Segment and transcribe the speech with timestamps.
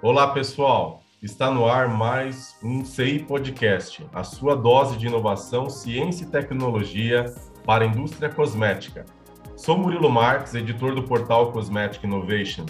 [0.00, 1.02] Olá, pessoal.
[1.20, 7.34] Está no ar mais um CI Podcast, a sua dose de inovação, ciência e tecnologia
[7.66, 9.04] para a indústria cosmética.
[9.56, 12.64] Sou Murilo Marques, editor do portal Cosmetic Innovation,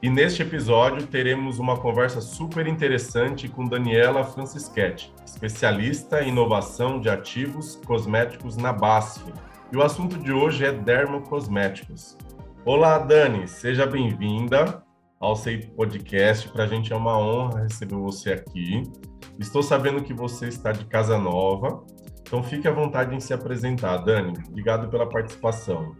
[0.00, 7.10] e neste episódio teremos uma conversa super interessante com Daniela Francischetti, especialista em inovação de
[7.10, 9.24] ativos cosméticos na BASF.
[9.72, 12.16] E o assunto de hoje é dermocosméticos.
[12.64, 14.86] Olá, Dani, seja bem-vinda
[15.20, 16.48] ao CEI Podcast.
[16.50, 18.82] Para a gente é uma honra receber você aqui.
[19.38, 21.84] Estou sabendo que você está de casa nova,
[22.22, 23.98] então fique à vontade em se apresentar.
[23.98, 25.92] Dani, obrigado pela participação.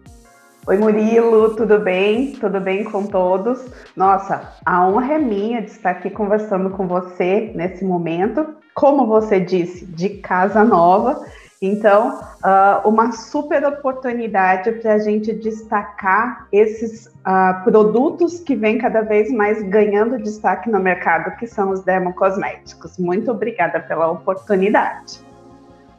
[0.66, 2.33] Oi, Murilo, tudo bem?
[2.33, 3.65] Tudo bem com todos?
[3.96, 8.55] Nossa, a honra é minha de estar aqui conversando com você nesse momento.
[8.74, 11.24] Como você disse, de casa nova.
[11.61, 19.01] Então, uh, uma super oportunidade para a gente destacar esses uh, produtos que vêm cada
[19.01, 22.97] vez mais ganhando destaque no mercado, que são os dermocosméticos.
[22.97, 25.21] Muito obrigada pela oportunidade.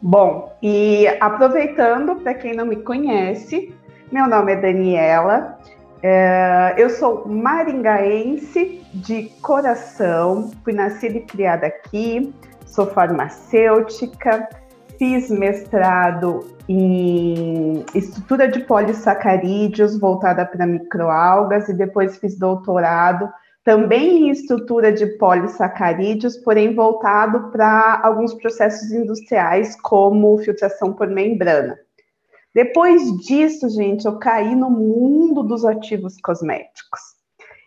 [0.01, 3.75] Bom, e aproveitando, para quem não me conhece,
[4.09, 5.59] meu nome é Daniela,
[6.01, 12.33] é, eu sou maringaense de coração, fui nascida e criada aqui,
[12.65, 14.47] sou farmacêutica,
[14.99, 23.31] fiz mestrado em estrutura de polissacarídeos voltada para microalgas e depois fiz doutorado
[23.63, 31.77] também em estrutura de polissacarídeos, porém voltado para alguns processos industriais como filtração por membrana.
[32.53, 37.18] Depois disso, gente, eu caí no mundo dos ativos cosméticos.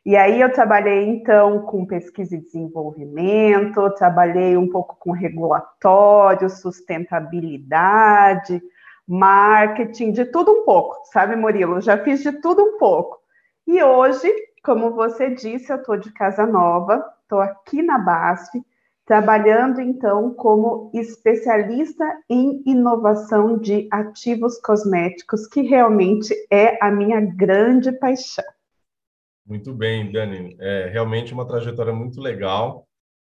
[0.05, 8.61] E aí eu trabalhei então com pesquisa e desenvolvimento, trabalhei um pouco com regulatório, sustentabilidade,
[9.07, 11.81] marketing, de tudo um pouco, sabe, Murilo?
[11.81, 13.21] Já fiz de tudo um pouco.
[13.65, 14.29] E hoje,
[14.65, 18.61] como você disse, eu estou de casa nova, estou aqui na BASF,
[19.07, 27.93] trabalhando então como especialista em inovação de ativos cosméticos, que realmente é a minha grande
[27.93, 28.45] paixão.
[29.45, 30.57] Muito bem, Dani.
[30.61, 32.87] É realmente uma trajetória muito legal.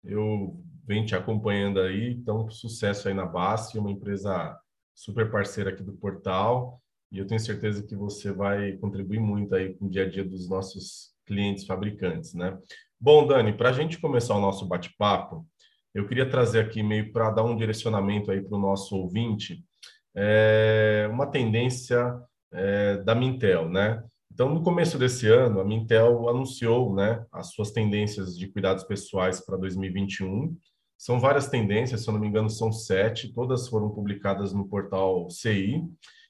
[0.03, 4.57] Eu venho te acompanhando aí, então sucesso aí na base, uma empresa
[4.93, 6.81] super parceira aqui do portal,
[7.11, 10.23] e eu tenho certeza que você vai contribuir muito aí com o dia a dia
[10.23, 12.57] dos nossos clientes fabricantes, né?
[12.99, 15.47] Bom, Dani, para a gente começar o nosso bate-papo,
[15.93, 19.63] eu queria trazer aqui meio para dar um direcionamento aí para o nosso ouvinte,
[20.15, 22.13] é, uma tendência
[22.51, 24.03] é, da Mintel, né?
[24.33, 29.39] Então, no começo desse ano, a Mintel anunciou né, as suas tendências de cuidados pessoais
[29.39, 30.57] para 2021.
[30.97, 35.29] São várias tendências, se eu não me engano, são sete, todas foram publicadas no portal
[35.29, 35.83] CI.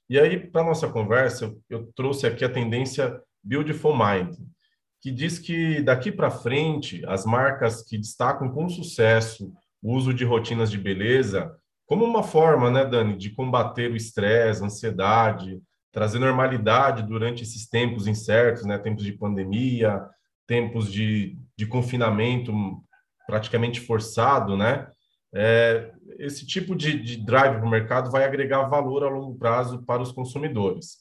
[0.09, 4.35] E aí, para nossa conversa, eu, eu trouxe aqui a tendência Beautiful Mind,
[5.01, 10.25] que diz que daqui para frente, as marcas que destacam com sucesso o uso de
[10.25, 11.55] rotinas de beleza,
[11.85, 15.61] como uma forma, né, Dani, de combater o estresse, a ansiedade,
[15.93, 18.77] trazer normalidade durante esses tempos incertos, né?
[18.79, 20.03] Tempos de pandemia,
[20.47, 22.51] tempos de, de confinamento
[23.27, 24.87] praticamente forçado, né?
[25.33, 29.83] É, esse tipo de, de drive para o mercado vai agregar valor a longo prazo
[29.83, 30.97] para os consumidores.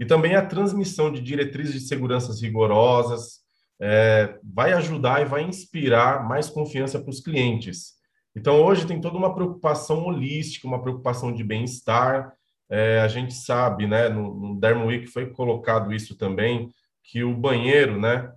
[0.00, 3.42] E também a transmissão de diretrizes de seguranças rigorosas
[3.80, 7.92] é, vai ajudar e vai inspirar mais confiança para os clientes.
[8.34, 12.32] Então, hoje tem toda uma preocupação holística, uma preocupação de bem-estar,
[12.72, 16.70] é, a gente sabe, né, no, no Week foi colocado isso também,
[17.04, 18.32] que o banheiro, né,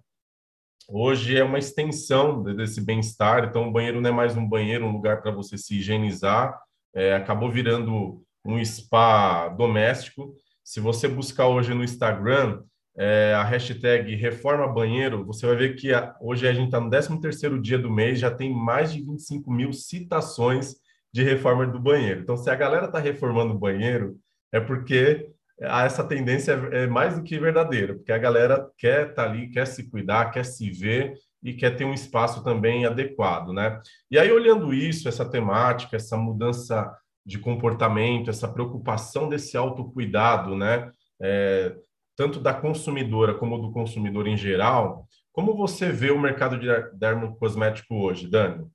[0.90, 4.92] hoje é uma extensão desse bem-estar, então o banheiro não é mais um banheiro, um
[4.92, 6.60] lugar para você se higienizar,
[6.94, 10.36] é, acabou virando um spa doméstico.
[10.62, 12.62] Se você buscar hoje no Instagram
[12.98, 16.90] é, a hashtag Reforma Banheiro, você vai ver que a, hoje a gente está no
[16.90, 20.76] 13º dia do mês, já tem mais de 25 mil citações
[21.14, 22.20] de reforma do banheiro.
[22.20, 24.20] Então, se a galera está reformando o banheiro,
[24.56, 25.30] é porque
[25.60, 29.68] essa tendência é mais do que verdadeira, porque a galera quer estar tá ali, quer
[29.68, 33.82] se cuidar, quer se ver e quer ter um espaço também adequado, né?
[34.10, 36.90] E aí, olhando isso, essa temática, essa mudança
[37.26, 40.90] de comportamento, essa preocupação desse autocuidado, né?
[41.22, 41.76] É,
[42.16, 47.94] tanto da consumidora como do consumidor em geral, como você vê o mercado de dermocosmético
[47.96, 48.66] hoje, Dani?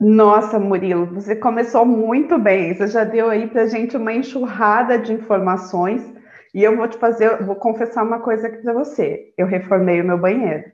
[0.00, 2.74] Nossa, Murilo, você começou muito bem.
[2.74, 6.02] Você já deu aí para gente uma enxurrada de informações.
[6.54, 9.32] E eu vou te fazer, vou confessar uma coisa aqui para você.
[9.36, 10.64] Eu reformei o meu banheiro.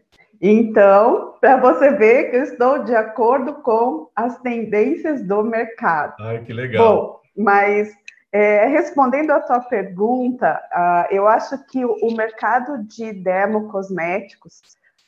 [0.41, 6.15] Então, para você ver que eu estou de acordo com as tendências do mercado.
[6.20, 6.85] Ai, que legal.
[6.85, 7.94] Bom, mas
[8.31, 14.61] é, respondendo à tua pergunta, uh, eu acho que o, o mercado de dermocosméticos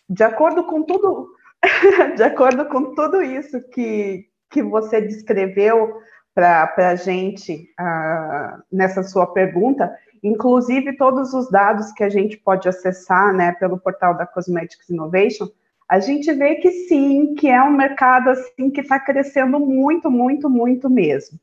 [0.08, 1.30] de acordo com tudo,
[2.16, 5.94] de acordo com tudo isso que, que você descreveu
[6.34, 9.90] para a gente uh, nessa sua pergunta,
[10.22, 15.48] inclusive todos os dados que a gente pode acessar né, pelo portal da Cosmetics Innovation,
[15.88, 20.50] a gente vê que sim, que é um mercado assim que está crescendo muito, muito,
[20.50, 21.38] muito mesmo.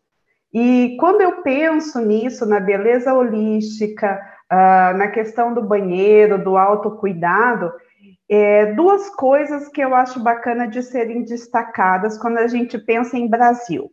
[0.54, 4.22] E quando eu penso nisso, na beleza holística,
[4.52, 7.74] uh, na questão do banheiro, do autocuidado,
[8.30, 13.28] é, duas coisas que eu acho bacana de serem destacadas quando a gente pensa em
[13.28, 13.92] Brasil.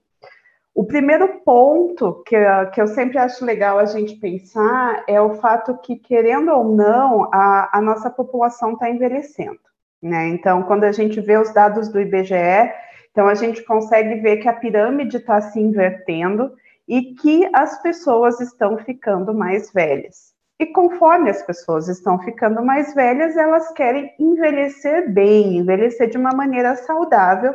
[0.75, 2.37] O primeiro ponto que,
[2.73, 7.29] que eu sempre acho legal a gente pensar é o fato que, querendo ou não,
[7.32, 9.59] a, a nossa população está envelhecendo.
[10.00, 10.29] Né?
[10.29, 12.73] Então, quando a gente vê os dados do IBGE,
[13.11, 16.53] então a gente consegue ver que a pirâmide está se invertendo
[16.88, 20.33] e que as pessoas estão ficando mais velhas.
[20.61, 26.35] E conforme as pessoas estão ficando mais velhas, elas querem envelhecer bem, envelhecer de uma
[26.35, 27.55] maneira saudável.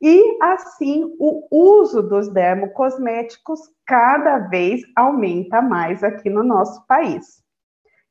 [0.00, 7.42] E assim, o uso dos dermocosméticos cada vez aumenta mais aqui no nosso país.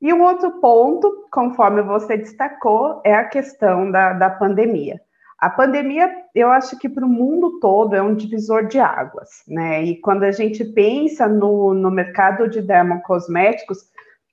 [0.02, 5.00] E um outro ponto, conforme você destacou, é a questão da, da pandemia.
[5.38, 9.82] A pandemia, eu acho que para o mundo todo é um divisor de águas, né?
[9.82, 13.78] E quando a gente pensa no, no mercado de dermocosméticos,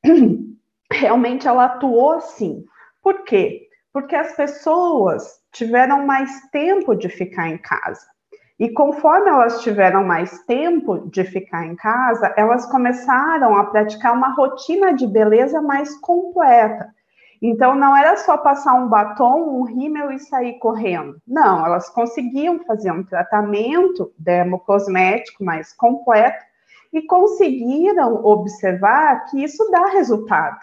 [0.91, 2.63] realmente ela atuou assim.
[3.01, 3.67] Por quê?
[3.91, 8.05] Porque as pessoas tiveram mais tempo de ficar em casa.
[8.59, 14.33] E conforme elas tiveram mais tempo de ficar em casa, elas começaram a praticar uma
[14.35, 16.89] rotina de beleza mais completa.
[17.41, 21.17] Então, não era só passar um batom, um rímel e sair correndo.
[21.27, 26.41] Não, elas conseguiam fazer um tratamento dermocosmético mais completo
[26.93, 30.59] e conseguiram observar que isso dá resultado.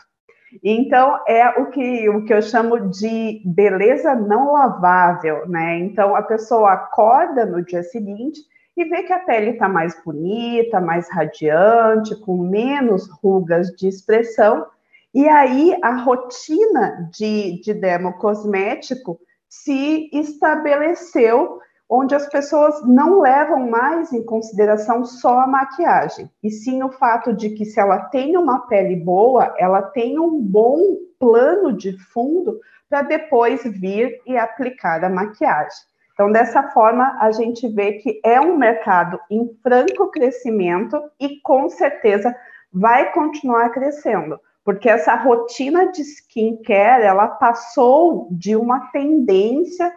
[0.63, 5.79] Então, é o que, o que eu chamo de beleza não lavável, né?
[5.79, 8.41] Então, a pessoa acorda no dia seguinte
[8.77, 14.67] e vê que a pele está mais bonita, mais radiante, com menos rugas de expressão,
[15.15, 21.61] e aí a rotina de, de dermocosmético se estabeleceu
[21.91, 27.35] onde as pessoas não levam mais em consideração só a maquiagem, e sim o fato
[27.35, 30.79] de que se ela tem uma pele boa, ela tem um bom
[31.19, 35.91] plano de fundo para depois vir e aplicar a maquiagem.
[36.15, 41.69] Então, dessa forma, a gente vê que é um mercado em franco crescimento e com
[41.69, 42.35] certeza
[42.73, 49.93] vai continuar crescendo, porque essa rotina de skincare, ela passou de uma tendência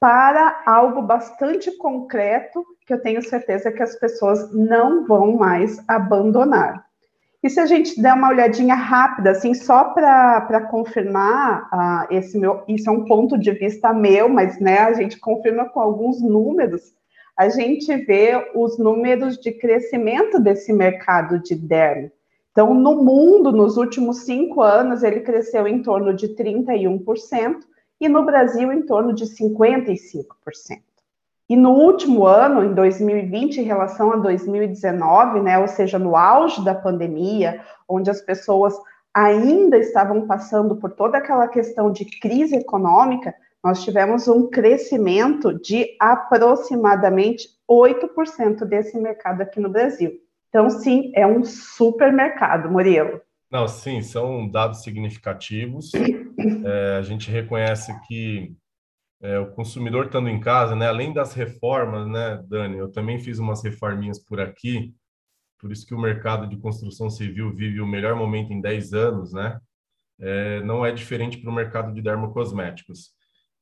[0.00, 6.86] para algo bastante concreto que eu tenho certeza que as pessoas não vão mais abandonar.
[7.42, 12.64] E se a gente der uma olhadinha rápida, assim, só para confirmar, uh, esse meu,
[12.66, 16.94] isso é um ponto de vista meu, mas né, a gente confirma com alguns números,
[17.36, 22.10] a gente vê os números de crescimento desse mercado de dermo.
[22.50, 27.60] Então, no mundo, nos últimos cinco anos, ele cresceu em torno de 31%,
[28.00, 30.24] e no Brasil em torno de 55%.
[31.48, 36.62] E no último ano, em 2020, em relação a 2019, né, ou seja, no auge
[36.62, 38.74] da pandemia, onde as pessoas
[39.14, 43.34] ainda estavam passando por toda aquela questão de crise econômica,
[43.64, 50.12] nós tivemos um crescimento de aproximadamente 8% desse mercado aqui no Brasil.
[50.48, 53.20] Então, sim, é um supermercado, Murilo.
[53.50, 55.92] Não, sim, são dados significativos.
[56.38, 58.54] É, a gente reconhece que
[59.20, 63.38] é, o consumidor estando em casa, né, além das reformas, né, Dani, eu também fiz
[63.38, 64.94] umas reforminhas por aqui,
[65.58, 69.32] por isso que o mercado de construção civil vive o melhor momento em 10 anos,
[69.32, 69.60] né?
[70.20, 73.10] É, não é diferente para o mercado de dermocosméticos.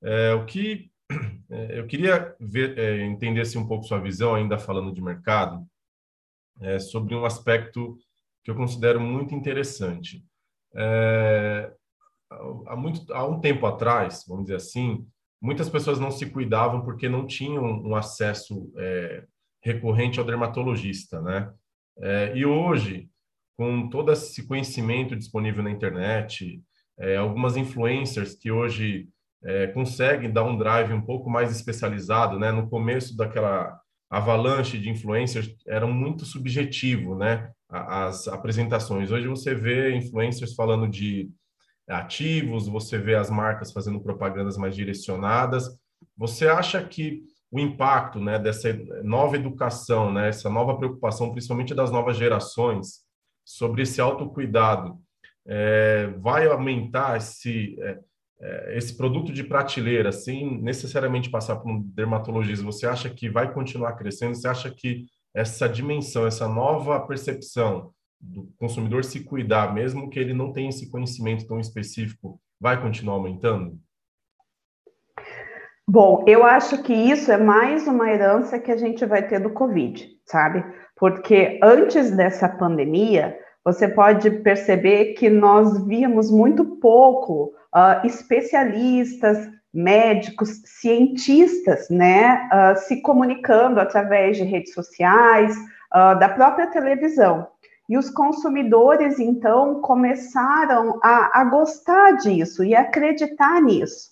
[0.03, 0.91] É, o que
[1.51, 5.67] é, eu queria ver, é, entender se um pouco sua visão, ainda falando de mercado,
[6.61, 7.97] é, sobre um aspecto
[8.45, 10.25] que eu considero muito interessante.
[12.67, 15.07] Há, muito, há um tempo atrás, vamos dizer assim,
[15.41, 19.25] muitas pessoas não se cuidavam porque não tinham um acesso é,
[19.63, 21.53] recorrente ao dermatologista, né?
[21.99, 23.09] É, e hoje,
[23.57, 26.63] com todo esse conhecimento disponível na internet,
[26.99, 29.09] é, algumas influencers que hoje
[29.45, 32.51] é, conseguem dar um drive um pouco mais especializado, né?
[32.51, 33.81] No começo daquela
[34.11, 37.51] avalanche de influencers era muito subjetivo, né?
[37.69, 39.11] as apresentações.
[39.11, 41.31] Hoje você vê influencers falando de
[41.89, 45.69] ativos, você vê as marcas fazendo propagandas mais direcionadas.
[46.17, 51.91] Você acha que o impacto né, dessa nova educação, né, essa nova preocupação, principalmente das
[51.91, 53.07] novas gerações,
[53.45, 54.99] sobre esse autocuidado,
[55.47, 57.99] é, vai aumentar esse, é,
[58.41, 63.53] é, esse produto de prateleira, sem necessariamente passar por um dermatologista, você acha que vai
[63.53, 64.35] continuar crescendo?
[64.35, 70.35] Você acha que essa dimensão, essa nova percepção do consumidor se cuidar, mesmo que ele
[70.35, 73.79] não tenha esse conhecimento tão específico, vai continuar aumentando?
[75.89, 79.51] Bom, eu acho que isso é mais uma herança que a gente vai ter do
[79.51, 80.65] Covid, sabe?
[80.97, 90.63] Porque antes dessa pandemia, você pode perceber que nós víamos muito pouco uh, especialistas, médicos,
[90.65, 95.55] cientistas, né, uh, se comunicando através de redes sociais,
[95.95, 97.47] uh, da própria televisão.
[97.89, 104.11] E os consumidores, então, começaram a, a gostar disso e acreditar nisso.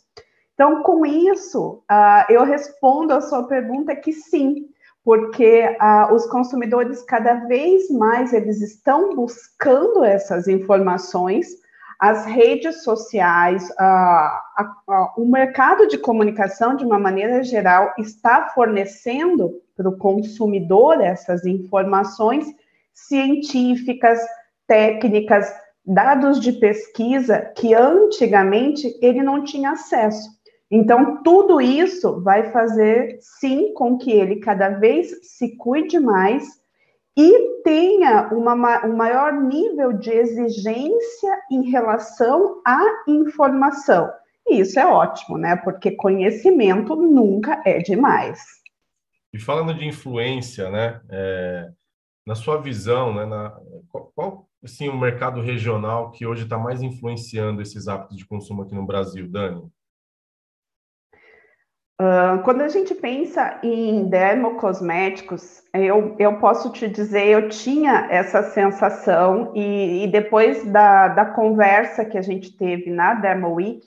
[0.55, 1.83] Então, com isso,
[2.29, 4.69] eu respondo a sua pergunta que sim,
[5.05, 11.47] porque uh, os consumidores cada vez mais eles estão buscando essas informações,
[12.01, 19.61] as redes sociais, uh, uh, o mercado de comunicação, de uma maneira geral, está fornecendo
[19.77, 22.47] para o consumidor essas informações
[22.95, 24.21] científicas,
[24.67, 25.53] técnicas,
[25.85, 30.31] dados de pesquisa que antigamente ele não tinha acesso.
[30.71, 36.45] Então, tudo isso vai fazer, sim, com que ele cada vez se cuide mais
[37.17, 44.11] e tenha uma, um maior nível de exigência em relação à informação.
[44.49, 45.57] E isso é ótimo, né?
[45.57, 48.41] Porque conhecimento nunca é demais.
[49.33, 51.01] E falando de influência, né?
[51.09, 51.71] É,
[52.27, 53.27] na sua visão, né?
[53.27, 53.51] Na,
[53.89, 58.63] qual, qual assim, o mercado regional que hoje está mais influenciando esses hábitos de consumo
[58.63, 59.71] aqui no Brasil, Dani?
[62.01, 68.43] Uh, quando a gente pensa em dermocosméticos, eu, eu posso te dizer, eu tinha essa
[68.43, 73.87] sensação, e, e depois da, da conversa que a gente teve na Dermo Week,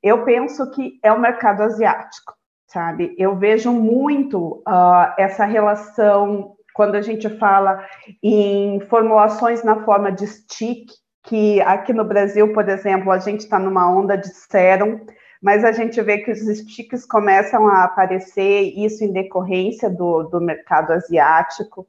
[0.00, 2.34] eu penso que é o mercado asiático,
[2.68, 3.16] sabe?
[3.18, 7.84] Eu vejo muito uh, essa relação quando a gente fala
[8.22, 10.88] em formulações na forma de stick,
[11.24, 14.98] que aqui no Brasil, por exemplo, a gente está numa onda de sérum,
[15.42, 20.40] mas a gente vê que os sticks começam a aparecer, isso em decorrência do, do
[20.40, 21.82] mercado asiático.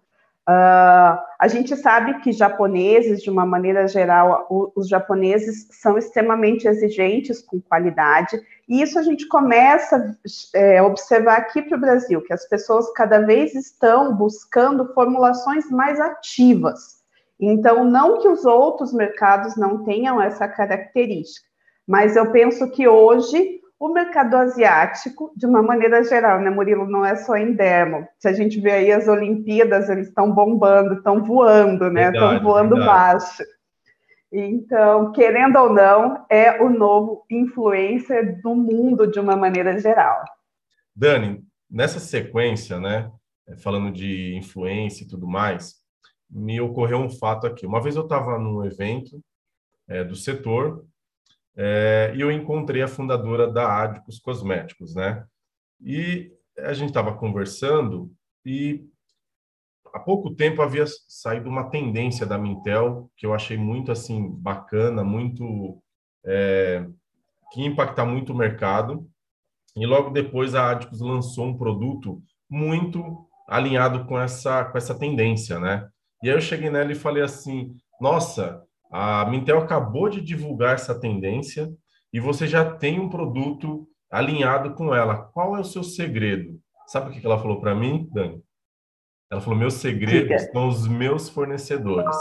[0.50, 6.68] Uh, a gente sabe que japoneses, de uma maneira geral, o, os japoneses são extremamente
[6.68, 8.38] exigentes com qualidade,
[8.72, 12.90] e isso a gente começa a é, observar aqui para o Brasil, que as pessoas
[12.94, 17.02] cada vez estão buscando formulações mais ativas.
[17.38, 21.46] Então, não que os outros mercados não tenham essa característica,
[21.86, 27.04] mas eu penso que hoje o mercado asiático, de uma maneira geral, né, Murilo, não
[27.04, 28.08] é só em dermo.
[28.20, 32.10] Se a gente vê aí as Olimpíadas, eles estão bombando, estão voando, né?
[32.10, 32.86] Estão voando verdade.
[32.86, 33.44] baixo.
[34.32, 40.24] Então, querendo ou não, é o novo influencer do mundo de uma maneira geral.
[40.96, 43.12] Dani, nessa sequência, né,
[43.62, 45.82] falando de influência e tudo mais,
[46.30, 47.66] me ocorreu um fato aqui.
[47.66, 49.22] Uma vez eu estava num evento
[49.88, 50.86] é, do setor
[51.58, 55.26] é, e eu encontrei a fundadora da Adicos Cosméticos, né?
[55.82, 58.10] E a gente estava conversando
[58.46, 58.86] e
[59.94, 65.04] há pouco tempo havia saído uma tendência da Mintel que eu achei muito assim bacana,
[65.04, 65.82] muito
[66.26, 66.86] é,
[67.52, 69.08] que impacta muito o mercado.
[69.76, 75.60] E logo depois a Adicos lançou um produto muito alinhado com essa com essa tendência,
[75.60, 75.88] né?
[76.24, 81.00] E aí eu cheguei nela e falei assim: "Nossa, a Mintel acabou de divulgar essa
[81.00, 81.72] tendência
[82.14, 85.16] e você já tem um produto alinhado com ela.
[85.16, 86.60] Qual é o seu segredo?
[86.86, 88.44] Sabe o que ela falou para mim, Dani?
[89.32, 92.16] Ela falou: meus segredos são os meus fornecedores.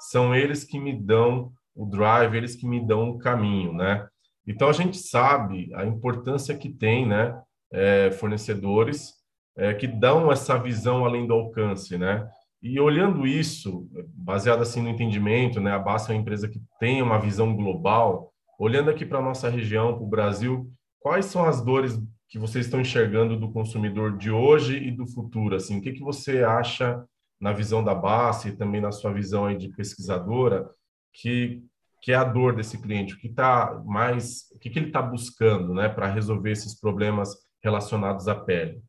[0.00, 4.06] São eles que me dão o drive, eles que me dão o caminho, né?
[4.46, 7.38] Então a gente sabe a importância que tem, né?
[7.70, 9.12] É, fornecedores
[9.56, 12.26] é, que dão essa visão além do alcance, né?
[12.62, 17.02] E olhando isso, baseado assim no entendimento, né, a Basta é uma empresa que tem
[17.02, 18.32] uma visão global.
[18.58, 22.66] Olhando aqui para a nossa região, para o Brasil, quais são as dores que vocês
[22.66, 25.56] estão enxergando do consumidor de hoje e do futuro?
[25.56, 27.04] Assim, o que, que você acha
[27.40, 30.68] na visão da Basta e também na sua visão aí de pesquisadora
[31.12, 31.62] que
[32.00, 33.14] que é a dor desse cliente?
[33.14, 37.30] O que está mais, o que, que ele está buscando, né, para resolver esses problemas
[37.62, 38.80] relacionados à pele?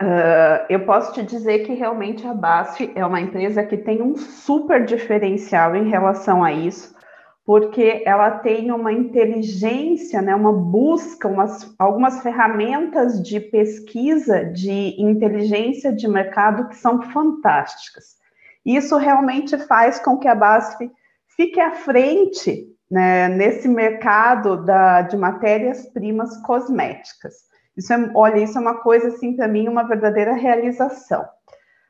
[0.00, 4.16] Uh, eu posso te dizer que realmente a BASF é uma empresa que tem um
[4.16, 6.94] super diferencial em relação a isso,
[7.48, 15.90] porque ela tem uma inteligência, né, uma busca, umas, algumas ferramentas de pesquisa de inteligência
[15.90, 18.18] de mercado que são fantásticas.
[18.66, 20.90] Isso realmente faz com que a BASF
[21.38, 27.48] fique à frente né, nesse mercado da, de matérias-primas cosméticas.
[27.74, 31.26] Isso é, olha, isso é uma coisa, assim, para mim, uma verdadeira realização.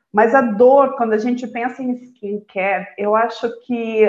[0.09, 4.07] Mas a dor, quando a gente pensa em skincare, eu acho que,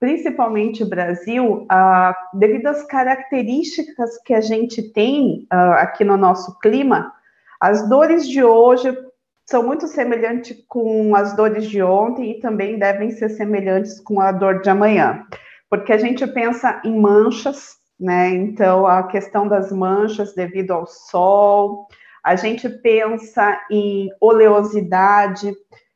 [0.00, 6.58] principalmente o Brasil, ah, devido às características que a gente tem ah, aqui no nosso
[6.58, 7.12] clima,
[7.60, 8.96] as dores de hoje
[9.44, 14.32] são muito semelhantes com as dores de ontem e também devem ser semelhantes com a
[14.32, 15.26] dor de amanhã,
[15.68, 18.30] porque a gente pensa em manchas, né?
[18.30, 21.86] Então, a questão das manchas devido ao sol,
[22.24, 25.52] a gente pensa em oleosidade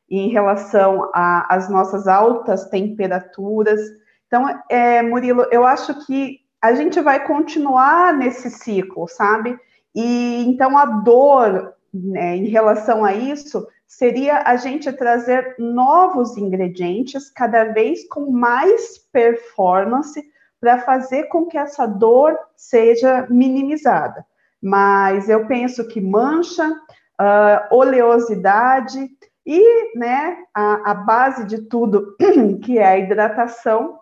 [0.09, 3.79] em relação às nossas altas temperaturas.
[4.27, 9.57] Então, é, Murilo, eu acho que a gente vai continuar nesse ciclo, sabe?
[9.93, 17.29] E então a dor né, em relação a isso seria a gente trazer novos ingredientes,
[17.29, 20.21] cada vez com mais performance,
[20.59, 24.25] para fazer com que essa dor seja minimizada.
[24.61, 29.07] Mas eu penso que mancha, uh, oleosidade
[29.45, 32.15] e né, a, a base de tudo,
[32.63, 33.99] que é a hidratação,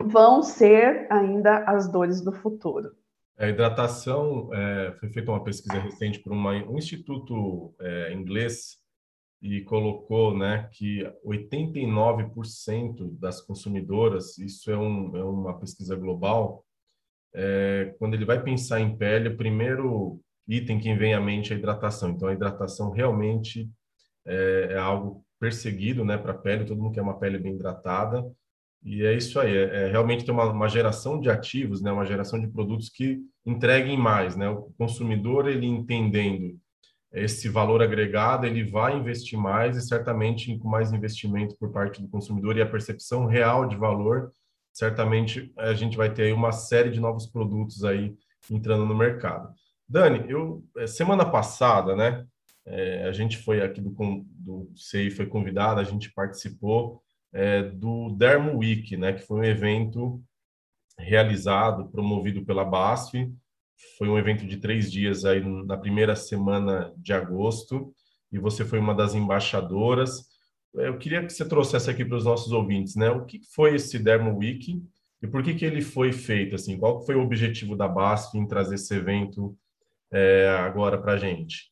[0.00, 2.90] vão ser ainda as dores do futuro.
[3.38, 8.78] A hidratação, é, foi feita uma pesquisa recente por uma, um instituto é, inglês
[9.42, 16.64] e colocou né, que 89% das consumidoras, isso é, um, é uma pesquisa global,
[17.34, 20.18] é, quando ele vai pensar em pele, o primeiro
[20.48, 22.10] item que vem à mente é a hidratação.
[22.10, 23.70] Então, a hidratação realmente
[24.26, 28.24] é, é algo perseguido né, para a pele, todo mundo quer uma pele bem hidratada,
[28.82, 32.06] e é isso aí, é, é realmente ter uma, uma, geração de ativos, né, uma
[32.06, 34.48] geração de produtos que entreguem mais, né?
[34.48, 36.56] O consumidor ele entendendo
[37.12, 42.08] esse valor agregado, ele vai investir mais e certamente com mais investimento por parte do
[42.08, 44.30] consumidor e a percepção real de valor,
[44.72, 48.14] certamente a gente vai ter aí uma série de novos produtos aí
[48.50, 49.52] entrando no mercado.
[49.88, 52.26] Dani, eu é, semana passada, né?
[52.66, 53.94] É, a gente foi aqui do,
[54.28, 57.00] do CEI, foi convidado, a gente participou
[57.32, 60.20] é, do Dermo Week, né, que foi um evento
[60.98, 63.30] realizado, promovido pela BASF.
[63.98, 67.94] Foi um evento de três dias aí na primeira semana de agosto
[68.32, 70.24] e você foi uma das embaixadoras.
[70.74, 73.10] Eu queria que você trouxesse aqui para os nossos ouvintes, né?
[73.10, 74.82] O que foi esse Dermo Week
[75.22, 76.54] e por que que ele foi feito?
[76.54, 79.56] Assim, qual foi o objetivo da BASF em trazer esse evento
[80.10, 81.70] é, agora para a gente?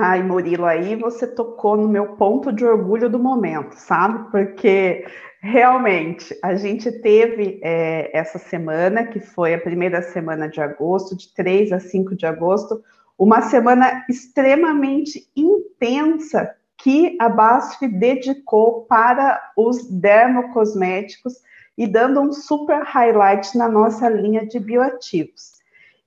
[0.00, 4.30] Ai, Murilo, aí você tocou no meu ponto de orgulho do momento, sabe?
[4.30, 5.04] Porque
[5.40, 11.34] realmente a gente teve é, essa semana, que foi a primeira semana de agosto, de
[11.34, 12.80] 3 a 5 de agosto,
[13.18, 21.42] uma semana extremamente intensa que a BASF dedicou para os dermocosméticos
[21.76, 25.57] e dando um super highlight na nossa linha de bioativos.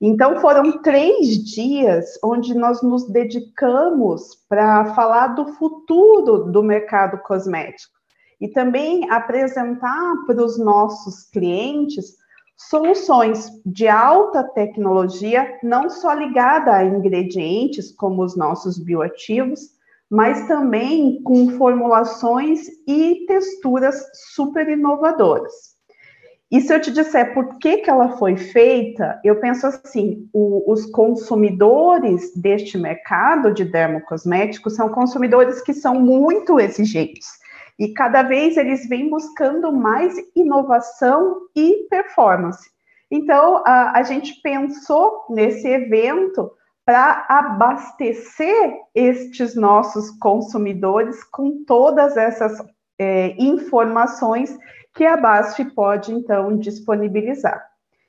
[0.04, 7.94] Então, foram três dias onde nós nos dedicamos para falar do futuro do mercado cosmético
[8.40, 12.16] e também apresentar para os nossos clientes
[12.56, 19.60] soluções de alta tecnologia, não só ligada a ingredientes como os nossos bioativos,
[20.10, 25.71] mas também com formulações e texturas super inovadoras.
[26.52, 30.70] E se eu te disser por que, que ela foi feita, eu penso assim: o,
[30.70, 37.26] os consumidores deste mercado de dermocosméticos são consumidores que são muito exigentes.
[37.78, 42.70] E cada vez eles vêm buscando mais inovação e performance.
[43.10, 46.52] Então, a, a gente pensou nesse evento
[46.84, 52.58] para abastecer estes nossos consumidores com todas essas
[52.98, 54.56] é, informações
[54.94, 57.64] que a BASF pode, então, disponibilizar.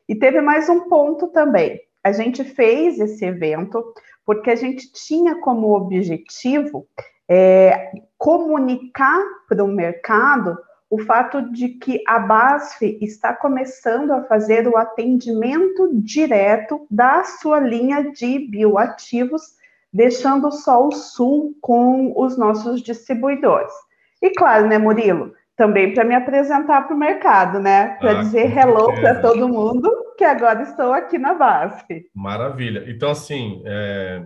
[0.08, 1.80] E teve mais um ponto também.
[2.04, 3.84] A gente fez esse evento
[4.26, 6.86] porque a gente tinha como objetivo
[7.30, 10.58] é, comunicar para o mercado
[10.90, 17.60] o fato de que a BASF está começando a fazer o atendimento direto da sua
[17.60, 19.42] linha de bioativos,
[19.92, 23.74] deixando só o sul com os nossos distribuidores.
[24.24, 25.34] E claro, né, Murilo?
[25.56, 27.96] também para me apresentar para o mercado, né?
[27.98, 32.10] Para ah, dizer hello para todo mundo que agora estou aqui na BASF.
[32.14, 32.86] Maravilha.
[32.88, 34.26] Então, assim, é...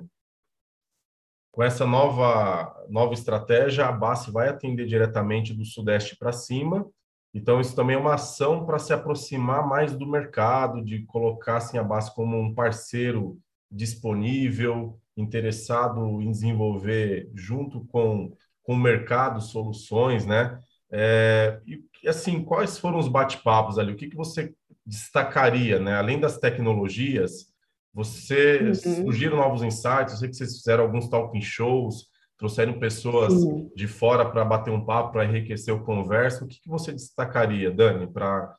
[1.52, 6.88] com essa nova, nova estratégia, a BASF vai atender diretamente do Sudeste para cima.
[7.34, 11.78] Então, isso também é uma ação para se aproximar mais do mercado, de colocar assim,
[11.78, 13.38] a BASF como um parceiro
[13.70, 18.32] disponível, interessado em desenvolver junto com,
[18.68, 20.60] com o mercado soluções, né?
[20.92, 23.94] É, e assim, quais foram os bate-papos ali?
[23.94, 24.54] O que, que você
[24.86, 25.96] destacaria, né?
[25.96, 27.48] Além das tecnologias,
[27.94, 28.74] você uhum.
[28.74, 30.14] surgiram novos insights.
[30.14, 33.72] Eu sei que vocês fizeram alguns talking shows, trouxeram pessoas Sim.
[33.74, 36.44] de fora para bater um papo, para enriquecer o conversa.
[36.44, 38.54] O que, que você destacaria, Dani, para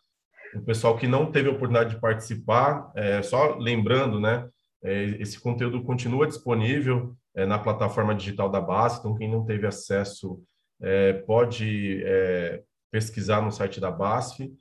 [0.54, 2.90] o pessoal que não teve a oportunidade de participar?
[2.96, 4.48] É, só lembrando, né?
[4.82, 9.64] É, esse conteúdo continua disponível é, na plataforma digital da BASF, então quem não teve
[9.64, 10.42] acesso
[10.82, 14.52] é, pode é, pesquisar no site da BASF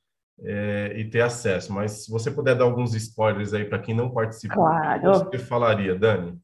[0.43, 1.73] é, e ter acesso.
[1.73, 5.01] Mas se você puder dar alguns spoilers aí para quem não participou, claro.
[5.01, 6.37] você falaria, Dani?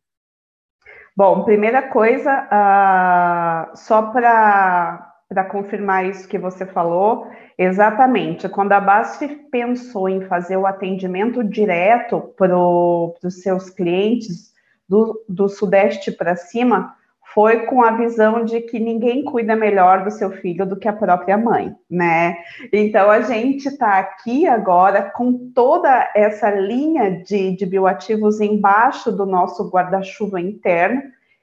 [1.15, 5.13] Bom, primeira coisa, uh, só para
[5.51, 12.33] confirmar isso que você falou, exatamente, quando a BASF pensou em fazer o atendimento direto
[12.35, 14.52] para os seus clientes
[14.87, 16.95] do, do Sudeste para cima,
[17.33, 20.93] foi com a visão de que ninguém cuida melhor do seu filho do que a
[20.93, 22.37] própria mãe, né?
[22.71, 29.25] Então a gente está aqui agora com toda essa linha de, de bioativos embaixo do
[29.25, 31.01] nosso guarda-chuva interno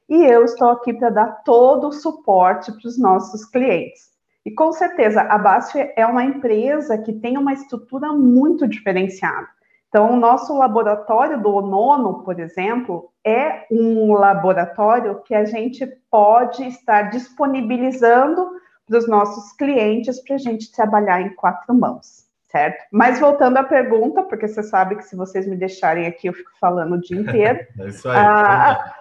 [0.09, 4.11] e eu estou aqui para dar todo o suporte para os nossos clientes.
[4.45, 9.49] E com certeza a BASF é uma empresa que tem uma estrutura muito diferenciada.
[9.91, 16.63] Então, o nosso laboratório do nono, por exemplo, é um laboratório que a gente pode
[16.63, 18.53] estar disponibilizando
[18.87, 22.85] para os nossos clientes para a gente trabalhar em quatro mãos, certo?
[22.93, 26.53] Mas voltando à pergunta, porque você sabe que se vocês me deixarem aqui, eu fico
[26.61, 27.67] falando o dia inteiro.
[27.81, 28.17] é isso aí.
[28.17, 28.95] Ah,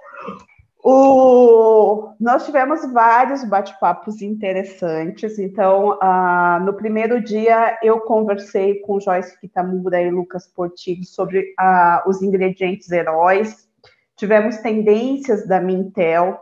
[0.92, 5.38] o, nós tivemos vários bate-papos interessantes.
[5.38, 12.10] Então, uh, no primeiro dia, eu conversei com Joyce Kitamura e Lucas Portillo sobre uh,
[12.10, 13.68] os ingredientes heróis.
[14.16, 16.40] Tivemos tendências da Mintel.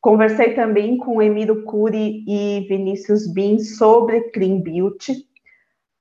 [0.00, 5.27] Conversei também com Emiro Cury e Vinícius Bin sobre Clean Beauty.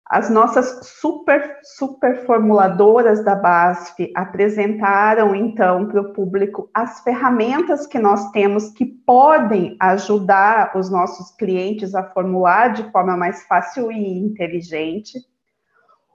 [0.09, 7.99] As nossas super, super formuladoras da BASF apresentaram, então, para o público as ferramentas que
[7.99, 14.17] nós temos que podem ajudar os nossos clientes a formular de forma mais fácil e
[14.19, 15.19] inteligente.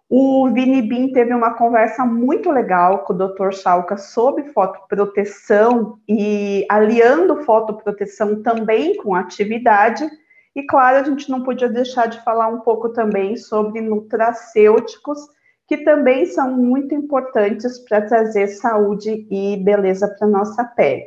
[0.09, 3.51] O Vini Bin teve uma conversa muito legal com o Dr.
[3.53, 10.07] Chalca sobre fotoproteção e aliando fotoproteção também com atividade.
[10.55, 15.19] E, claro, a gente não podia deixar de falar um pouco também sobre nutracêuticos,
[15.67, 21.07] que também são muito importantes para trazer saúde e beleza para nossa pele.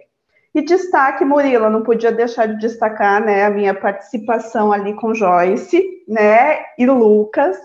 [0.55, 5.83] E destaque, Murila, não podia deixar de destacar né, a minha participação ali com Joyce
[6.07, 7.57] né, e Lucas.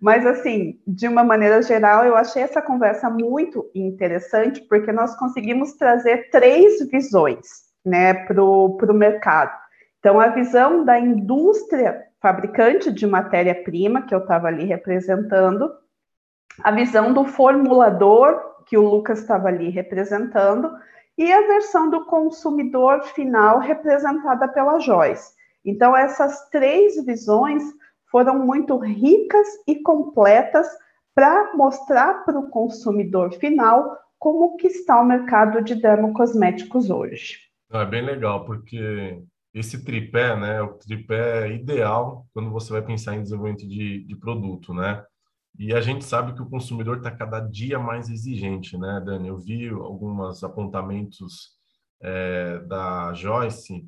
[0.00, 5.74] Mas, assim, de uma maneira geral, eu achei essa conversa muito interessante, porque nós conseguimos
[5.74, 7.46] trazer três visões
[7.86, 9.61] né, para o mercado.
[10.02, 15.72] Então, a visão da indústria fabricante de matéria-prima, que eu estava ali representando,
[16.60, 20.72] a visão do formulador, que o Lucas estava ali representando,
[21.16, 25.34] e a versão do consumidor final, representada pela Joyce.
[25.64, 27.62] Então, essas três visões
[28.10, 30.66] foram muito ricas e completas
[31.14, 37.38] para mostrar para o consumidor final como que está o mercado de dermocosméticos hoje.
[37.72, 39.22] É bem legal, porque
[39.54, 44.16] esse tripé, né, é o tripé ideal quando você vai pensar em desenvolvimento de, de
[44.16, 45.04] produto, né?
[45.58, 49.28] E a gente sabe que o consumidor está cada dia mais exigente, né, Dani?
[49.28, 51.50] Eu vi alguns apontamentos
[52.00, 53.84] é, da Joyce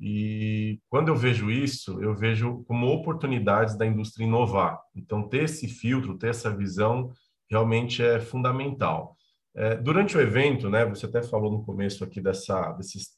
[0.00, 4.80] e quando eu vejo isso, eu vejo como oportunidades da indústria inovar.
[4.96, 7.12] Então, ter esse filtro, ter essa visão,
[7.48, 9.16] realmente é fundamental.
[9.54, 13.10] É, durante o evento, né, você até falou no começo aqui dessa, desses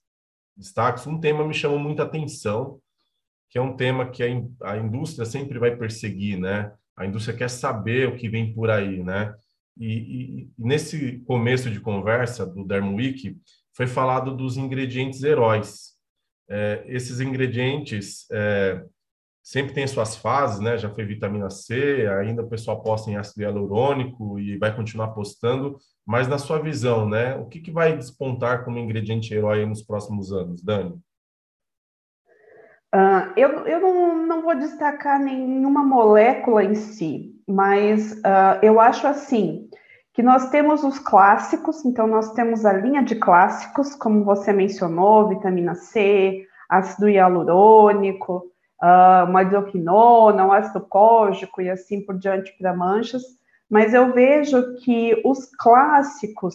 [0.56, 2.80] destaques, um tema me chamou muita atenção,
[3.50, 6.72] que é um tema que a, a indústria sempre vai perseguir, né?
[6.96, 9.34] A indústria quer saber o que vem por aí, né?
[9.78, 13.36] E, e, nesse começo de conversa do Dermo Week,
[13.72, 15.94] foi falado dos ingredientes heróis.
[16.48, 18.84] É, esses ingredientes é,
[19.44, 20.78] sempre têm suas fases, né?
[20.78, 25.76] Já foi vitamina C, ainda o pessoal aposta em ácido hialurônico e vai continuar apostando.
[26.06, 27.36] Mas na sua visão, né?
[27.36, 30.98] O que, que vai despontar como ingrediente herói nos próximos anos, Dani?
[32.94, 39.06] Uh, eu eu não, não vou destacar nenhuma molécula em si, mas uh, eu acho
[39.06, 39.68] assim
[40.12, 45.28] que nós temos os clássicos, então nós temos a linha de clássicos, como você mencionou,
[45.28, 48.53] vitamina C, ácido hialurônico,
[48.84, 53.22] uh, uma hidroquinona, um ácido cógico e assim por diante para manchas,
[53.68, 56.54] mas eu vejo que os clássicos,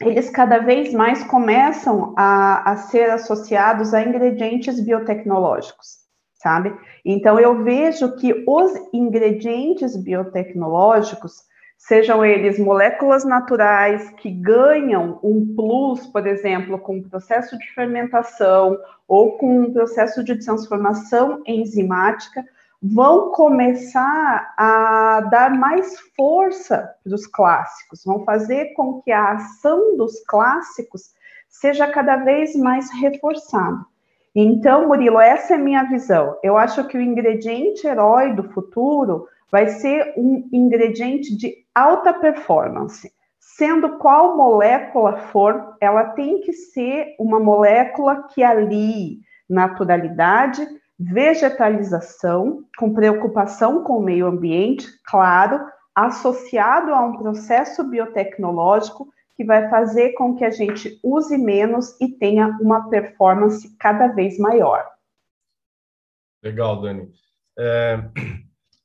[0.00, 6.02] eles cada vez mais começam a, a ser associados a ingredientes biotecnológicos,
[6.34, 6.76] sabe?
[7.04, 11.44] Então, eu vejo que os ingredientes biotecnológicos,
[11.86, 18.78] sejam eles moléculas naturais que ganham um plus, por exemplo, com o processo de fermentação
[19.08, 22.44] ou com um processo de transformação enzimática,
[22.80, 29.96] vão começar a dar mais força para os clássicos, vão fazer com que a ação
[29.96, 31.12] dos clássicos
[31.48, 33.84] seja cada vez mais reforçada.
[34.34, 36.38] Então, Murilo, essa é minha visão.
[36.44, 43.10] Eu acho que o ingrediente herói do futuro vai ser um ingrediente de alta performance.
[43.38, 50.66] Sendo qual molécula for, ela tem que ser uma molécula que alie naturalidade,
[50.98, 55.60] vegetalização, com preocupação com o meio ambiente, claro,
[55.94, 62.08] associado a um processo biotecnológico que vai fazer com que a gente use menos e
[62.08, 64.86] tenha uma performance cada vez maior.
[66.42, 67.10] Legal, Dani.
[67.58, 67.98] É,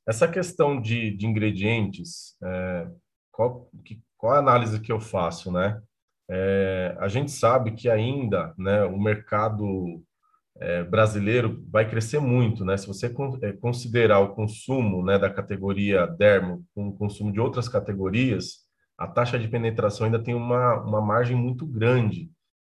[0.08, 2.88] essa questão de, de ingredientes, é,
[3.30, 5.82] qual, que, qual a análise que eu faço, né?
[6.30, 10.02] É, a gente sabe que ainda, né, o mercado
[10.56, 12.78] é, brasileiro vai crescer muito, né?
[12.78, 17.68] Se você é, considerar o consumo, né, da categoria dermo com o consumo de outras
[17.68, 18.66] categorias,
[18.96, 22.30] a taxa de penetração ainda tem uma, uma margem muito grande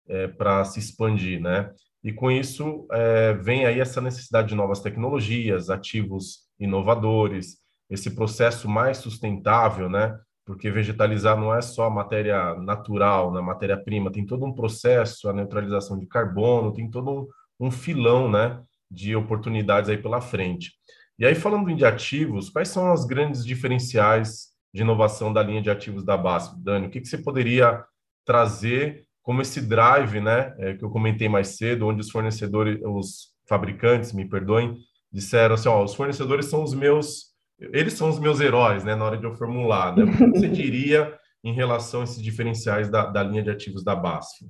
[0.08, 1.72] é, para se expandir, né?
[2.04, 7.58] E com isso é, vem aí essa necessidade de novas tecnologias, ativos inovadores,
[7.90, 10.18] esse processo mais sustentável, né?
[10.46, 13.42] Porque vegetalizar não é só matéria natural, né?
[13.42, 17.12] matéria-prima, tem todo um processo, a neutralização de carbono, tem todo
[17.60, 18.62] um, um filão, né?
[18.90, 20.72] De oportunidades aí pela frente.
[21.20, 25.70] E aí, falando de ativos, quais são as grandes diferenciais de inovação da linha de
[25.70, 26.56] ativos da BASF.
[26.58, 27.84] Dani, o que, que você poderia
[28.26, 33.32] trazer como esse drive, né, é, que eu comentei mais cedo, onde os fornecedores, os
[33.48, 34.78] fabricantes, me perdoem,
[35.12, 39.06] disseram assim, ó, os fornecedores são os meus, eles são os meus heróis, né, na
[39.06, 40.04] hora de eu formular, né?
[40.04, 43.96] O que você diria em relação a esses diferenciais da, da linha de ativos da
[43.96, 44.46] BASF?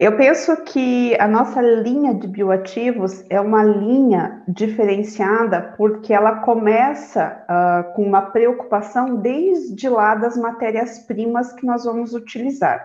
[0.00, 7.44] Eu penso que a nossa linha de bioativos é uma linha diferenciada porque ela começa
[7.44, 12.82] uh, com uma preocupação desde lá das matérias-primas que nós vamos utilizar.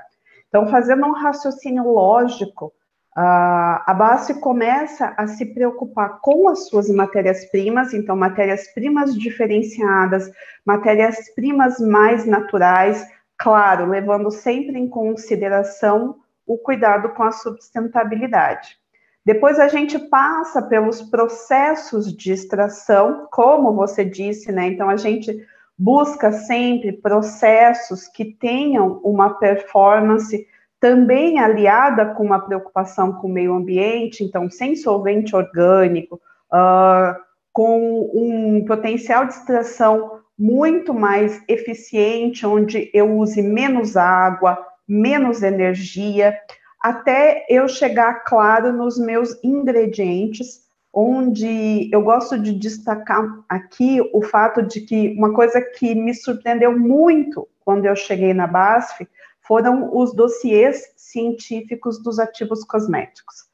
[0.49, 2.73] Então, fazendo um raciocínio lógico,
[3.15, 10.29] a base começa a se preocupar com as suas matérias-primas, então, matérias-primas diferenciadas,
[10.65, 18.77] matérias-primas mais naturais, claro, levando sempre em consideração o cuidado com a sustentabilidade.
[19.25, 24.67] Depois a gente passa pelos processos de extração, como você disse, né?
[24.67, 25.35] Então a gente
[25.77, 30.47] busca sempre processos que tenham uma performance
[30.79, 37.15] também aliada com uma preocupação com o meio ambiente, então sem solvente orgânico, uh,
[37.51, 44.57] com um potencial de extração muito mais eficiente, onde eu use menos água,
[44.87, 46.37] menos energia,
[46.81, 54.61] até eu chegar, claro, nos meus ingredientes, onde eu gosto de destacar aqui o fato
[54.61, 59.07] de que uma coisa que me surpreendeu muito quando eu cheguei na BASF
[59.47, 63.45] foram os dossiês científicos dos ativos cosméticos.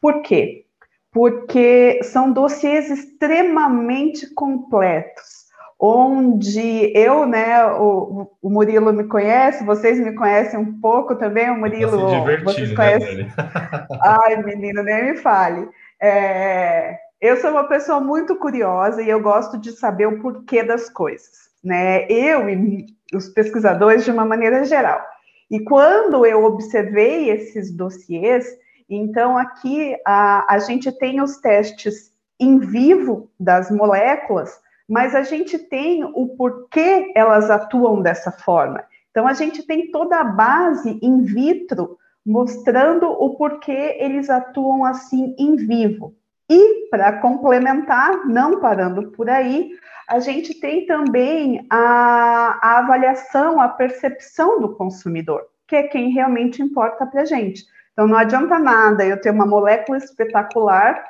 [0.00, 0.66] Por quê?
[1.10, 5.46] Porque são dossiês extremamente completos
[5.78, 11.58] onde eu, né, o, o, Murilo me conhece, vocês me conhecem um pouco também, o
[11.58, 12.08] Murilo,
[12.42, 13.16] vocês né, conhecem.
[13.18, 13.32] Né,
[14.00, 15.68] Ai, menino, nem me fale.
[16.00, 20.88] É, eu sou uma pessoa muito curiosa e eu gosto de saber o porquê das
[20.88, 22.06] coisas, né?
[22.10, 25.02] Eu e os pesquisadores de uma maneira geral.
[25.50, 28.46] E quando eu observei esses dossiês,
[28.88, 35.58] então aqui a, a gente tem os testes em vivo das moléculas mas a gente
[35.58, 38.84] tem o porquê elas atuam dessa forma.
[39.10, 45.34] Então, a gente tem toda a base in vitro mostrando o porquê eles atuam assim
[45.38, 46.14] em vivo.
[46.48, 49.72] E, para complementar, não parando por aí,
[50.08, 56.62] a gente tem também a, a avaliação, a percepção do consumidor, que é quem realmente
[56.62, 57.64] importa para a gente.
[57.92, 61.02] Então, não adianta nada eu ter uma molécula espetacular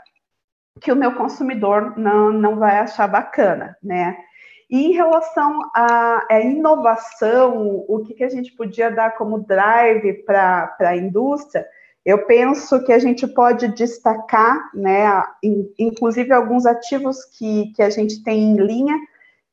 [0.81, 4.16] que o meu consumidor não, não vai achar bacana, né?
[4.68, 10.25] E em relação à, à inovação, o que, que a gente podia dar como drive
[10.25, 11.66] para a indústria,
[12.07, 15.25] eu penso que a gente pode destacar, né,
[15.77, 18.97] inclusive alguns ativos que, que a gente tem em linha,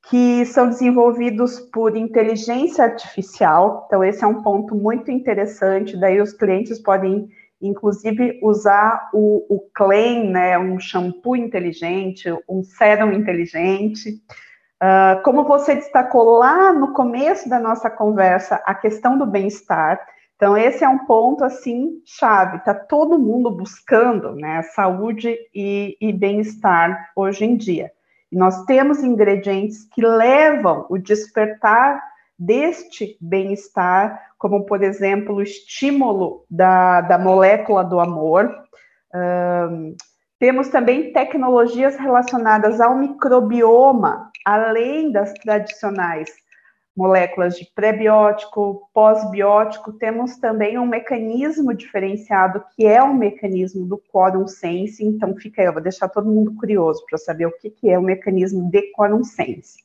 [0.08, 3.86] que são desenvolvidos por inteligência artificial.
[3.88, 5.98] Então, esse é um ponto muito interessante.
[5.98, 7.28] Daí, os clientes podem
[7.60, 14.22] inclusive usar o, o Claim, né, um shampoo inteligente, um sérum inteligente.
[14.84, 20.00] Uh, como você destacou lá no começo da nossa conversa, a questão do bem-estar.
[20.36, 22.58] Então, esse é um ponto, assim, chave.
[22.58, 27.92] Está todo mundo buscando, né, saúde e, e bem-estar hoje em dia.
[28.32, 32.02] Nós temos ingredientes que levam o despertar
[32.38, 38.52] deste bem-estar, como, por exemplo, o estímulo da, da molécula do amor.
[39.14, 39.96] Um,
[40.40, 46.30] temos também tecnologias relacionadas ao microbioma, além das tradicionais
[46.96, 54.48] moléculas de prebiótico, pós-biótico, temos também um mecanismo diferenciado, que é o mecanismo do quorum
[54.48, 55.04] sense.
[55.04, 57.98] Então, fica aí, eu vou deixar todo mundo curioso para saber o que, que é
[57.98, 59.78] o mecanismo de quorum sense.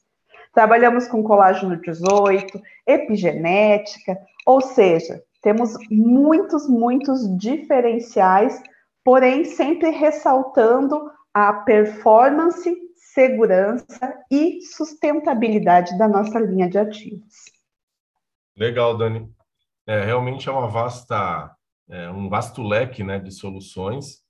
[0.52, 8.60] Trabalhamos com colágeno 18, epigenética, ou seja, temos muitos, muitos diferenciais,
[9.04, 12.87] porém sempre ressaltando a performance,
[13.18, 17.34] segurança e sustentabilidade da nossa linha de ativos.
[18.56, 19.28] Legal, Dani.
[19.84, 21.52] É, realmente é uma vasta,
[21.88, 24.22] é, um vasto leque né, de soluções.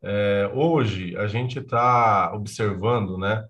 [0.00, 3.44] É, hoje a gente está observando, né,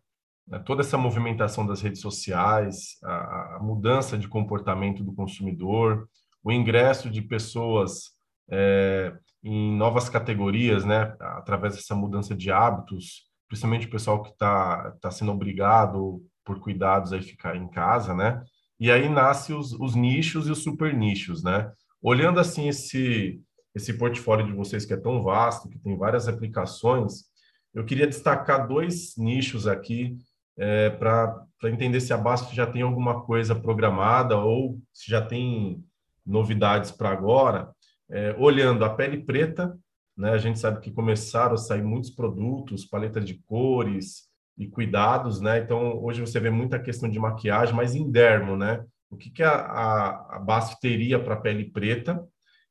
[0.65, 6.09] toda essa movimentação das redes sociais, a, a, mudança de comportamento do consumidor,
[6.43, 8.13] o ingresso de pessoas
[8.51, 9.13] é,
[9.45, 15.11] em novas categorias, né, através dessa mudança de hábitos, principalmente o pessoal que está tá
[15.11, 18.43] sendo obrigado por cuidados a ficar em casa, né?
[18.79, 21.71] E aí nasce os, os nichos e os super nichos, né?
[22.01, 23.41] Olhando assim esse
[23.75, 27.25] esse portfólio de vocês que é tão vasto, que tem várias aplicações,
[27.73, 30.17] eu queria destacar dois nichos aqui
[30.59, 35.85] é, para entender se a BASF já tem alguma coisa programada ou se já tem
[36.27, 37.71] novidades para agora.
[38.11, 39.79] É, olhando a pele preta,
[40.19, 44.29] né, a gente sabe que começaram a sair muitos produtos, paleta de cores
[44.59, 45.61] e cuidados, né?
[45.61, 48.85] Então, hoje você vê muita questão de maquiagem, mas em dermo, né?
[49.09, 52.21] O que, que a, a, a BASF teria para pele preta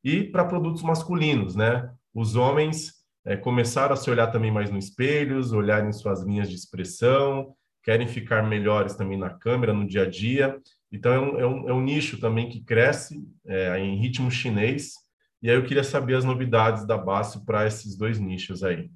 [0.04, 1.90] e para produtos masculinos, né?
[2.14, 2.92] Os homens
[3.26, 8.08] é, começaram a se olhar também mais no espelhos, olharem suas linhas de expressão, querem
[8.08, 10.60] ficar melhores também na câmera, no dia a dia.
[10.92, 15.07] Então, é um, é um, é um nicho também que cresce é, em ritmo chinês.
[15.42, 18.90] E aí eu queria saber as novidades da Basso para esses dois nichos aí.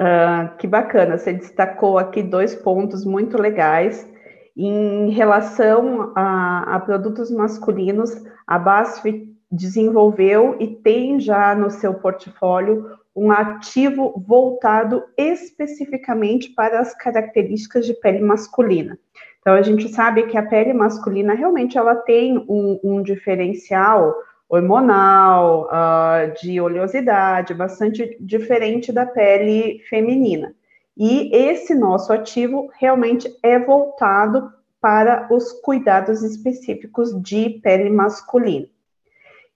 [0.00, 4.08] Uh, que bacana, você destacou aqui dois pontos muito legais.
[4.56, 8.10] Em relação a, a produtos masculinos,
[8.46, 16.94] a BASF desenvolveu e tem já no seu portfólio um ativo voltado especificamente para as
[16.94, 18.98] características de pele masculina.
[19.40, 24.14] Então, a gente sabe que a pele masculina realmente ela tem um, um diferencial
[24.52, 30.54] hormonal, uh, de oleosidade, bastante diferente da pele feminina.
[30.94, 38.66] E esse nosso ativo realmente é voltado para os cuidados específicos de pele masculina.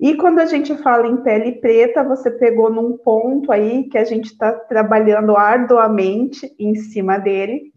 [0.01, 4.05] E quando a gente fala em pele preta, você pegou num ponto aí que a
[4.05, 7.71] gente está trabalhando arduamente em cima dele.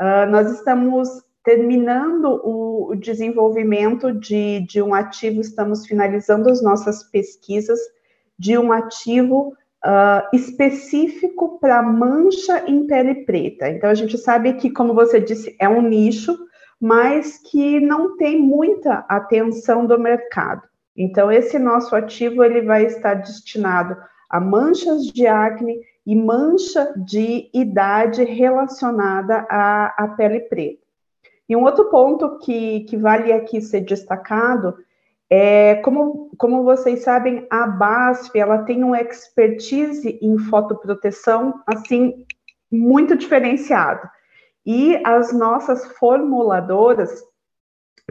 [0.00, 1.08] Uh, nós estamos
[1.44, 7.78] terminando o, desenvolvimento de, de um ativo, estamos finalizando as nossas pesquisas
[8.38, 9.54] de um ativo
[9.84, 13.68] uh, específico para mancha em pele preta.
[13.68, 16.36] Então, a gente sabe que, como você disse, é um nicho,
[16.80, 20.62] mas que não tem muita atenção do mercado.
[20.96, 23.96] Então, esse nosso ativo ele vai estar destinado
[24.30, 30.83] a manchas de acne e mancha de idade relacionada à, à pele preta.
[31.48, 34.74] E um outro ponto que, que vale aqui ser destacado
[35.30, 42.24] é, como, como vocês sabem, a BASF ela tem uma expertise em fotoproteção assim
[42.70, 44.08] muito diferenciado.
[44.64, 47.22] E as nossas formuladoras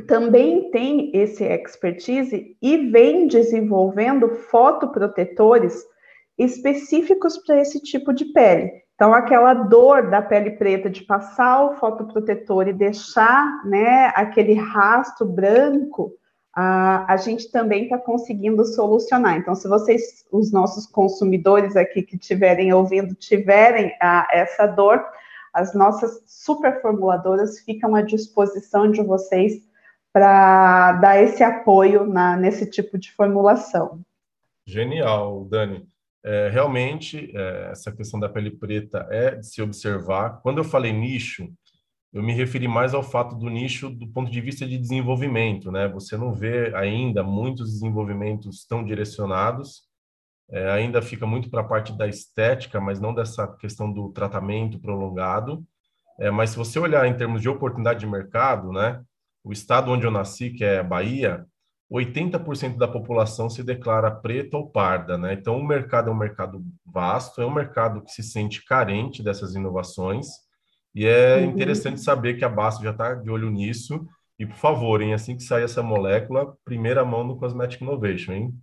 [0.08, 5.84] também tem esse expertise e vem desenvolvendo fotoprotetores
[6.38, 8.83] específicos para esse tipo de pele.
[8.96, 15.26] Então, aquela dor da pele preta de passar o fotoprotetor e deixar né, aquele rastro
[15.26, 16.14] branco,
[16.56, 19.38] a, a gente também está conseguindo solucionar.
[19.38, 25.04] Então, se vocês, os nossos consumidores aqui que estiverem ouvindo, tiverem a, essa dor,
[25.52, 29.54] as nossas super formuladoras ficam à disposição de vocês
[30.12, 34.02] para dar esse apoio na, nesse tipo de formulação.
[34.66, 35.88] Genial, Dani.
[36.26, 40.42] É, realmente, é, essa questão da pele preta é de se observar.
[40.42, 41.52] Quando eu falei nicho,
[42.14, 45.88] eu me referi mais ao fato do nicho do ponto de vista de desenvolvimento, né?
[45.90, 49.82] Você não vê ainda muitos desenvolvimentos tão direcionados,
[50.50, 54.80] é, ainda fica muito para a parte da estética, mas não dessa questão do tratamento
[54.80, 55.66] prolongado.
[56.20, 59.02] É, mas se você olhar em termos de oportunidade de mercado, né,
[59.44, 61.46] o estado onde eu nasci, que é a Bahia,
[61.94, 65.34] 80% da população se declara preta ou parda, né?
[65.34, 69.54] Então o mercado é um mercado vasto, é um mercado que se sente carente dessas
[69.54, 70.28] inovações
[70.96, 71.46] e é uhum.
[71.46, 74.08] interessante saber que a Basto já está de olho nisso.
[74.38, 78.54] E por favor, hein, assim que sair essa molécula, primeira mão no Cosmetic Innovation, hein?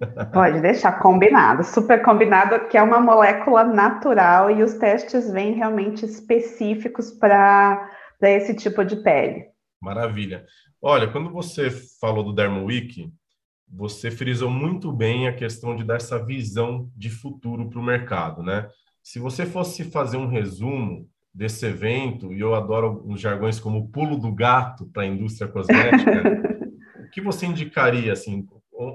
[0.32, 6.04] Pode deixar combinado, super combinado, que é uma molécula natural e os testes vêm realmente
[6.04, 7.88] específicos para
[8.22, 9.53] esse tipo de pele.
[9.84, 10.46] Maravilha.
[10.80, 11.70] Olha, quando você
[12.00, 13.12] falou do Dermoweek,
[13.68, 18.42] você frisou muito bem a questão de dar essa visão de futuro para o mercado,
[18.42, 18.66] né?
[19.02, 23.88] Se você fosse fazer um resumo desse evento, e eu adoro os jargões como o
[23.88, 26.22] pulo do gato para a indústria cosmética,
[27.04, 28.46] o que você indicaria, assim,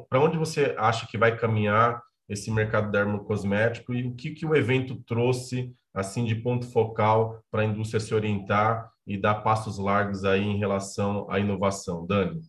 [0.10, 4.56] para onde você acha que vai caminhar esse mercado dermocosmético e o que, que o
[4.56, 10.24] evento trouxe assim de ponto focal para a indústria se orientar e dar passos largos
[10.24, 12.42] aí em relação à inovação, Dani?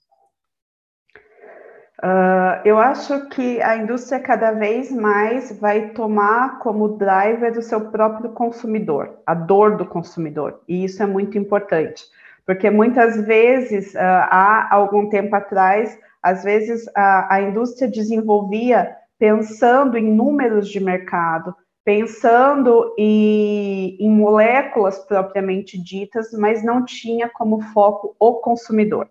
[2.03, 7.91] Uh, eu acho que a indústria cada vez mais vai tomar como driver o seu
[7.91, 12.03] próprio consumidor, a dor do consumidor, e isso é muito importante,
[12.47, 19.99] porque muitas vezes, uh, há algum tempo atrás, às vezes a, a indústria desenvolvia pensando
[19.99, 21.55] em números de mercado,
[21.85, 29.09] pensando em, em, moléculas propriamente ditas, mas não tinha como foco o consumidor.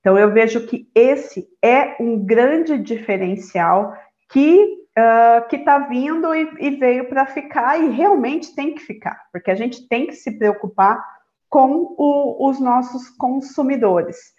[0.00, 3.92] Então, eu vejo que esse é um grande diferencial
[4.30, 9.50] que uh, está vindo e, e veio para ficar e realmente tem que ficar, porque
[9.50, 11.04] a gente tem que se preocupar
[11.48, 14.34] com o, os nossos consumidores.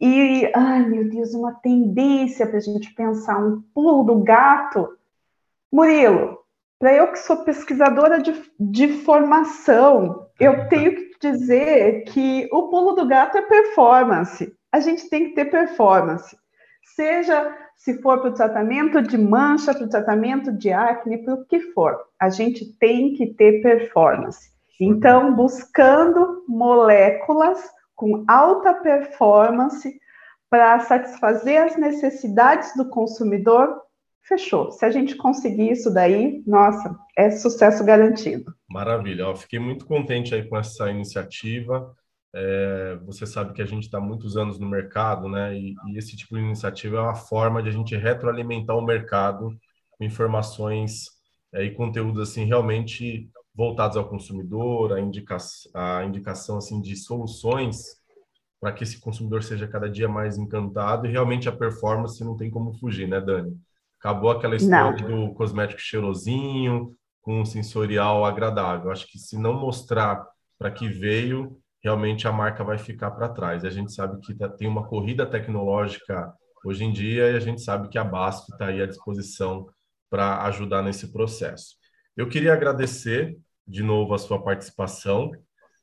[0.00, 4.96] E, ai meu Deus, uma tendência para a gente pensar um pulo do gato.
[5.70, 6.37] Murilo,
[6.78, 12.92] para eu que sou pesquisadora de, de formação, eu tenho que dizer que o pulo
[12.92, 14.54] do gato é performance.
[14.70, 16.36] A gente tem que ter performance.
[16.94, 21.44] Seja se for para o tratamento de mancha, para o tratamento de acne, para o
[21.44, 21.96] que for.
[22.20, 24.50] A gente tem que ter performance.
[24.80, 27.58] Então, buscando moléculas
[27.96, 30.00] com alta performance
[30.48, 33.80] para satisfazer as necessidades do consumidor,
[34.28, 34.70] fechou.
[34.70, 38.54] Se a gente conseguir isso daí, nossa, é sucesso garantido.
[38.68, 41.94] Maravilha, eu fiquei muito contente aí com essa iniciativa.
[42.34, 45.56] É, você sabe que a gente está muitos anos no mercado, né?
[45.56, 49.50] E, e, esse tipo de iniciativa é uma forma de a gente retroalimentar o mercado
[49.92, 51.06] com informações
[51.52, 55.36] é, e conteúdos assim realmente voltados ao consumidor, a, indica
[55.74, 57.98] a indicação assim de soluções
[58.60, 62.50] para que esse consumidor seja cada dia mais encantado e realmente a performance não tem
[62.50, 63.56] como fugir, né, Dani?
[63.98, 65.26] Acabou aquela história não.
[65.28, 68.90] do cosmético cheirosinho, com um sensorial agradável.
[68.90, 70.24] Acho que se não mostrar
[70.58, 73.64] para que veio, realmente a marca vai ficar para trás.
[73.64, 76.32] E a gente sabe que tá, tem uma corrida tecnológica
[76.64, 79.66] hoje em dia e a gente sabe que a Basto está aí à disposição
[80.10, 81.76] para ajudar nesse processo.
[82.16, 83.36] Eu queria agradecer
[83.66, 85.30] de novo a sua participação,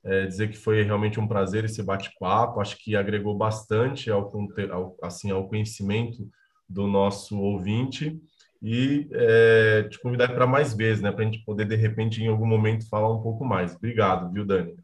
[0.04, 4.32] é, dizer que foi realmente um prazer esse bate-papo, acho que agregou bastante ao,
[4.72, 6.28] ao, assim, ao conhecimento
[6.68, 8.20] do nosso ouvinte
[8.62, 12.28] e é, te convidar para mais vezes, né, para a gente poder, de repente, em
[12.28, 13.76] algum momento, falar um pouco mais.
[13.76, 14.76] Obrigado, viu, Dani?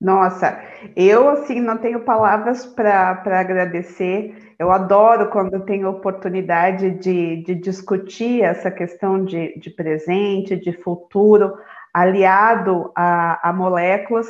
[0.00, 0.58] Nossa,
[0.96, 4.54] eu, assim, não tenho palavras para agradecer.
[4.58, 11.54] Eu adoro quando tenho oportunidade de, de discutir essa questão de, de presente, de futuro,
[11.92, 14.26] aliado a, a moléculas.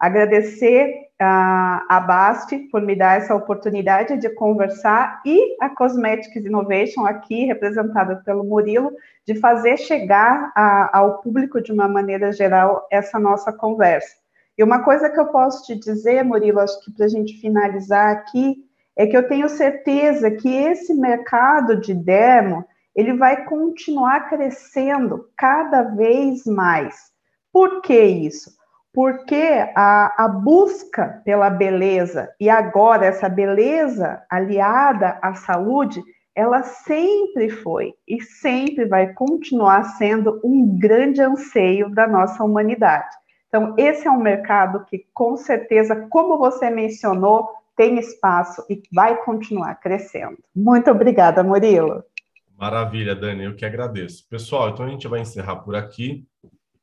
[0.00, 0.92] Agradecer
[1.22, 7.46] a, a Basti por me dar essa oportunidade de conversar e a Cosmetics Innovation, aqui
[7.46, 8.92] representada pelo Murilo,
[9.26, 14.16] de fazer chegar a, ao público de uma maneira geral essa nossa conversa.
[14.58, 18.10] E uma coisa que eu posso te dizer, Murilo, acho que para a gente finalizar
[18.10, 18.56] aqui,
[18.96, 22.64] é que eu tenho certeza que esse mercado de demo
[22.94, 27.10] ele vai continuar crescendo cada vez mais.
[27.52, 28.50] Por que isso?
[28.92, 36.02] Porque a, a busca pela beleza, e agora essa beleza aliada à saúde,
[36.34, 43.14] ela sempre foi e sempre vai continuar sendo um grande anseio da nossa humanidade.
[43.48, 49.22] Então, esse é um mercado que, com certeza, como você mencionou, tem espaço e vai
[49.24, 50.38] continuar crescendo.
[50.54, 52.02] Muito obrigada, Murilo.
[52.58, 54.26] Maravilha, Dani, eu que agradeço.
[54.28, 56.26] Pessoal, então a gente vai encerrar por aqui.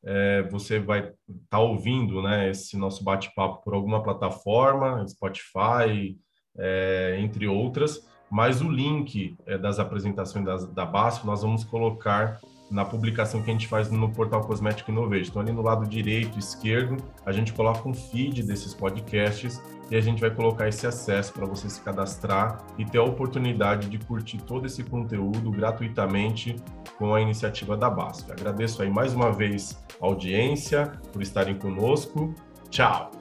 [0.04, 1.14] É, você vai estar
[1.50, 6.18] tá ouvindo né, esse nosso bate-papo por alguma plataforma, Spotify,
[6.56, 8.08] é, entre outras.
[8.30, 12.40] mas o link é, das apresentações das, da BASF nós vamos colocar
[12.70, 15.30] na publicação que a gente faz no portal Cosmético Innovation.
[15.30, 16.96] Então, ali no lado direito, esquerdo,
[17.26, 19.60] a gente coloca um feed desses podcasts
[19.90, 23.88] e a gente vai colocar esse acesso para você se cadastrar e ter a oportunidade
[23.88, 26.54] de curtir todo esse conteúdo gratuitamente
[26.96, 28.30] com a iniciativa da BASF.
[28.30, 32.32] Agradeço aí mais uma vez a audiência por estarem conosco.
[32.70, 33.19] Tchau!